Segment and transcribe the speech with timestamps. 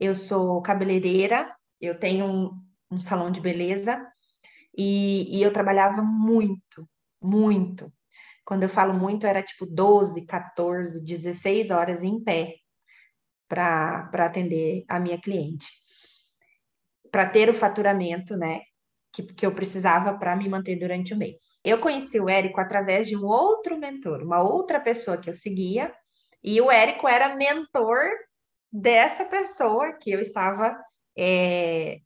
[0.00, 2.50] Eu sou cabeleireira, eu tenho um,
[2.90, 4.02] um salão de beleza
[4.76, 6.88] e, e eu trabalhava muito,
[7.20, 7.92] muito.
[8.44, 12.54] Quando eu falo muito, era tipo 12, 14, 16 horas em pé
[13.46, 15.66] para atender a minha cliente.
[17.12, 18.62] Para ter o faturamento, né?
[19.12, 21.60] Que, que eu precisava para me manter durante o mês.
[21.64, 25.92] Eu conheci o Érico através de um outro mentor, uma outra pessoa que eu seguia,
[26.42, 28.08] e o Érico era mentor
[28.72, 30.76] dessa pessoa que eu estava
[31.16, 32.00] é,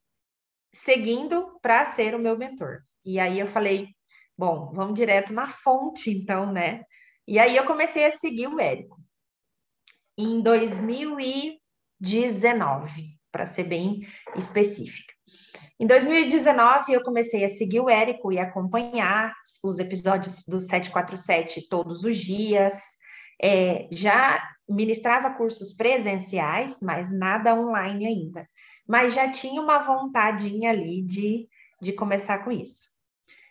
[0.73, 2.81] seguindo para ser o meu mentor.
[3.03, 3.89] E aí eu falei,
[4.37, 6.83] bom, vamos direto na fonte, então, né?
[7.27, 8.97] E aí eu comecei a seguir o Érico.
[10.17, 14.01] Em 2019, para ser bem
[14.35, 15.13] específica.
[15.79, 22.05] Em 2019, eu comecei a seguir o Érico e acompanhar os episódios do 747 todos
[22.05, 22.79] os dias.
[23.41, 28.47] É, já ministrava cursos presenciais, mas nada online ainda.
[28.87, 31.47] Mas já tinha uma vontadinha ali de,
[31.81, 32.87] de começar com isso.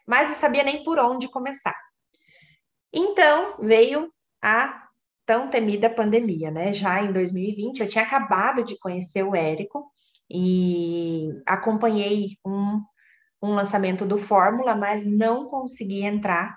[0.06, 1.77] Mas não sabia nem por onde começar.
[2.92, 4.84] Então veio a
[5.27, 6.73] tão temida pandemia, né?
[6.73, 9.91] Já em 2020, eu tinha acabado de conhecer o Érico
[10.30, 12.80] e acompanhei um,
[13.42, 16.56] um lançamento do Fórmula, mas não consegui entrar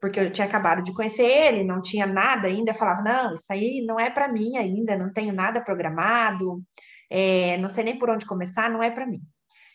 [0.00, 3.52] porque eu tinha acabado de conhecer ele, não tinha nada ainda, eu falava, não, isso
[3.52, 6.62] aí não é para mim ainda, não tenho nada programado,
[7.10, 9.20] é, não sei nem por onde começar, não é para mim.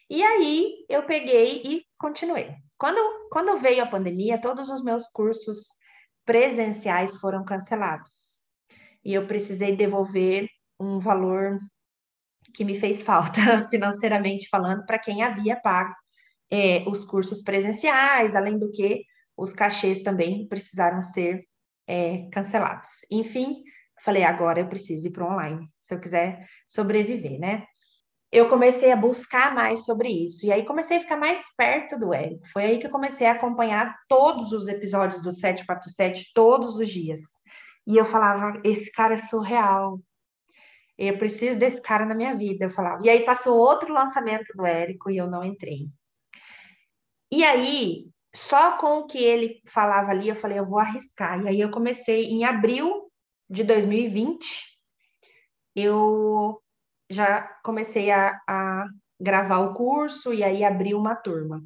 [0.10, 2.56] E aí eu peguei e continuei.
[2.78, 5.68] Quando, quando veio a pandemia, todos os meus cursos
[6.26, 8.36] presenciais foram cancelados.
[9.04, 11.60] E eu precisei devolver um valor
[12.54, 15.94] que me fez falta financeiramente falando para quem havia pago
[16.52, 19.04] é, os cursos presenciais, além do que
[19.38, 21.44] os cachês também precisaram ser
[21.88, 22.90] é, cancelados.
[23.12, 23.64] Enfim,
[24.04, 27.66] falei, agora eu preciso ir para online, se eu quiser sobreviver, né?
[28.32, 32.14] Eu comecei a buscar mais sobre isso, e aí comecei a ficar mais perto do
[32.14, 32.48] Érico.
[32.52, 37.22] Foi aí que eu comecei a acompanhar todos os episódios do 747, todos os dias.
[37.88, 40.00] E eu falava, esse cara é surreal,
[40.98, 43.06] eu preciso desse cara na minha vida, eu falava.
[43.06, 45.88] E aí passou outro lançamento do Érico e eu não entrei.
[47.32, 51.42] E aí, só com o que ele falava ali, eu falei, eu vou arriscar.
[51.44, 53.12] E aí eu comecei em abril
[53.50, 54.46] de 2020,
[55.76, 56.62] eu
[57.10, 58.86] já comecei a, a
[59.20, 61.64] gravar o curso e aí abri uma turma.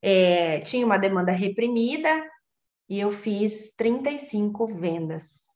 [0.00, 2.24] É, tinha uma demanda reprimida
[2.88, 5.46] e eu fiz 35 vendas.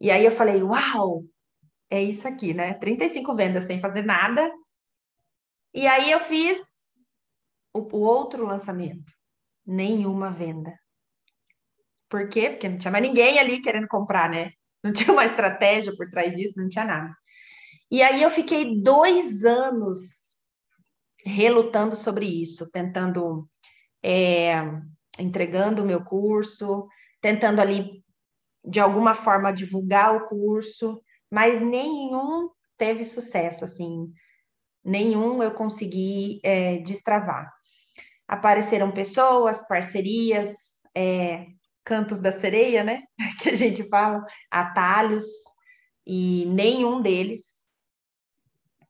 [0.00, 1.22] E aí eu falei, uau,
[1.88, 2.74] é isso aqui, né?
[2.74, 4.50] 35 vendas sem fazer nada.
[5.72, 6.73] E aí eu fiz
[7.74, 9.12] o, outro lançamento,
[9.66, 10.72] nenhuma venda.
[12.08, 12.50] Por quê?
[12.50, 14.52] Porque não tinha mais ninguém ali querendo comprar, né?
[14.82, 17.14] Não tinha uma estratégia por trás disso, não tinha nada.
[17.90, 20.38] E aí eu fiquei dois anos
[21.24, 23.48] relutando sobre isso, tentando,
[24.02, 24.54] é,
[25.18, 26.86] entregando o meu curso,
[27.20, 28.04] tentando ali,
[28.64, 34.12] de alguma forma, divulgar o curso, mas nenhum teve sucesso, assim,
[34.84, 37.50] nenhum eu consegui é, destravar
[38.28, 41.46] apareceram pessoas, parcerias, é,
[41.84, 43.02] cantos da sereia, né?
[43.40, 45.24] Que a gente fala, atalhos,
[46.06, 47.64] e nenhum deles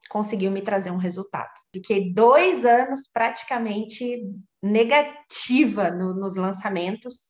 [0.08, 1.50] conseguiu me trazer um resultado.
[1.72, 4.22] Fiquei dois anos praticamente
[4.62, 7.28] negativa no, nos lançamentos,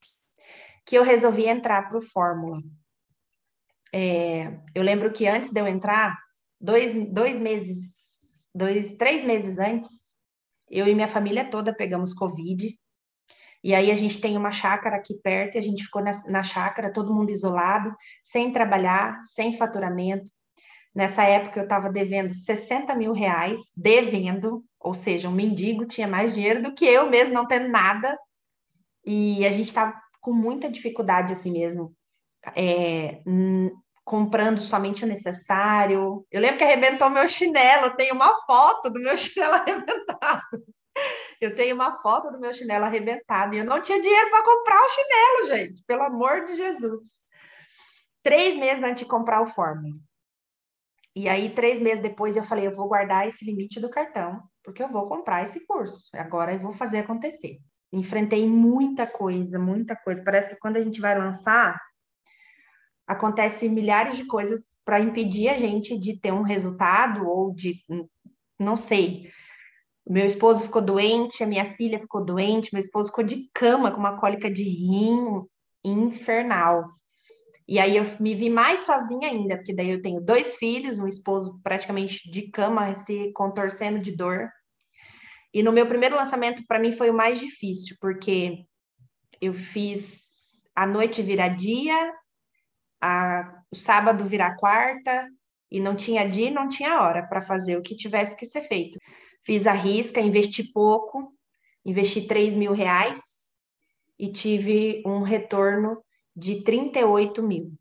[0.84, 2.60] que eu resolvi entrar para o Fórmula.
[3.92, 6.14] É, eu lembro que antes de eu entrar,
[6.60, 9.90] dois, dois meses, dois, três meses antes,
[10.70, 12.76] eu e minha família toda pegamos Covid.
[13.62, 16.42] E aí a gente tem uma chácara aqui perto e a gente ficou na, na
[16.42, 20.30] chácara, todo mundo isolado, sem trabalhar, sem faturamento.
[20.94, 26.34] Nessa época eu estava devendo 60 mil reais, devendo, ou seja, um mendigo tinha mais
[26.34, 28.16] dinheiro do que eu mesmo, não tendo nada.
[29.04, 31.94] E a gente estava com muita dificuldade assim mesmo.
[32.54, 33.22] É,
[34.04, 36.24] comprando somente o necessário.
[36.30, 40.42] Eu lembro que arrebentou meu chinelo, eu tenho uma foto do meu chinelo arrebentado.
[41.40, 44.80] Eu tenho uma foto do meu chinelo arrebentado e eu não tinha dinheiro para comprar
[44.80, 47.06] o chinelo, gente, pelo amor de Jesus.
[48.22, 49.94] Três meses antes de comprar o Fórmula.
[51.16, 54.82] E aí, três meses depois, eu falei: eu vou guardar esse limite do cartão, porque
[54.82, 56.08] eu vou comprar esse curso.
[56.14, 57.58] Agora eu vou fazer acontecer.
[57.92, 60.24] Enfrentei muita coisa, muita coisa.
[60.24, 61.80] Parece que quando a gente vai lançar,
[63.06, 67.82] acontece milhares de coisas para impedir a gente de ter um resultado ou de,
[68.58, 69.30] não sei.
[70.06, 73.98] Meu esposo ficou doente, a minha filha ficou doente, meu esposo ficou de cama com
[73.98, 75.42] uma cólica de rim
[75.82, 76.84] infernal.
[77.66, 81.08] E aí eu me vi mais sozinha ainda, porque daí eu tenho dois filhos, um
[81.08, 84.50] esposo praticamente de cama, se contorcendo de dor.
[85.52, 88.66] E no meu primeiro lançamento, para mim, foi o mais difícil, porque
[89.40, 92.12] eu fiz a noite virar dia,
[93.00, 95.28] a, o sábado virar quarta,
[95.74, 98.96] e não tinha dia, não tinha hora para fazer o que tivesse que ser feito.
[99.42, 101.32] Fiz a risca, investi pouco,
[101.84, 103.20] investi 3 mil reais
[104.16, 106.00] e tive um retorno
[106.34, 107.72] de 38 mil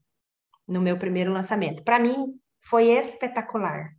[0.67, 1.83] no meu primeiro lançamento.
[1.83, 2.33] Para mim,
[2.63, 3.91] foi espetacular,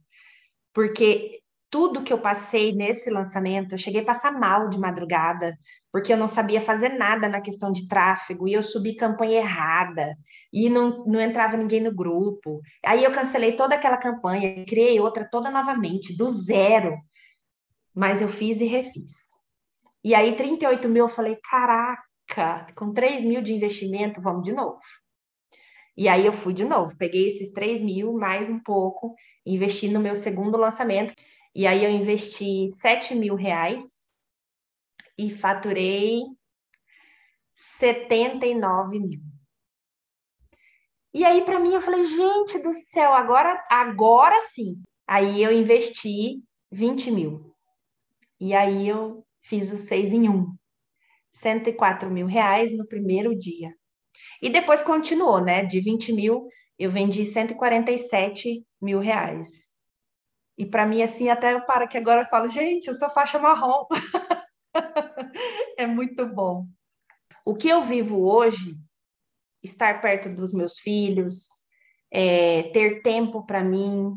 [0.73, 1.41] porque
[1.71, 5.57] tudo que eu passei nesse lançamento, eu cheguei a passar mal de madrugada,
[5.95, 10.19] porque eu não sabia fazer nada na questão de tráfego, e eu subi campanha errada,
[10.53, 12.61] e não, não entrava ninguém no grupo.
[12.85, 16.99] Aí eu cancelei toda aquela campanha, criei outra toda novamente, do zero.
[17.95, 19.13] Mas eu fiz e refiz.
[20.03, 24.81] E aí, 38 mil, eu falei, caraca, com 3 mil de investimento, vamos de novo.
[25.97, 29.15] E aí eu fui de novo, peguei esses 3 mil, mais um pouco,
[29.47, 31.15] investi no meu segundo lançamento.
[31.55, 33.94] E aí eu investi 7 mil reais
[35.17, 36.23] e faturei
[37.53, 39.21] 79 mil.
[41.13, 44.83] E aí, para mim, eu falei, gente do céu, agora, agora sim.
[45.07, 47.55] Aí eu investi 20 mil.
[48.41, 50.53] E aí eu fiz o seis em um.
[51.33, 53.73] 104 mil reais no primeiro dia.
[54.43, 55.65] E depois continuou, né?
[55.65, 59.49] De 20 mil, eu vendi 147 mil reais.
[60.57, 63.39] E para mim, assim, até eu paro que agora eu falo, gente, eu sou faixa
[63.39, 63.87] marrom.
[65.79, 66.67] é muito bom.
[67.45, 68.77] O que eu vivo hoje,
[69.63, 71.49] estar perto dos meus filhos,
[72.13, 74.17] é, ter tempo para mim,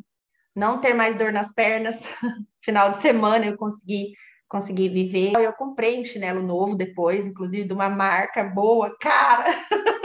[0.56, 2.04] não ter mais dor nas pernas.
[2.64, 4.14] Final de semana eu consegui
[4.48, 5.34] consegui viver.
[5.36, 9.46] Eu comprei um chinelo novo depois, inclusive de uma marca boa, cara.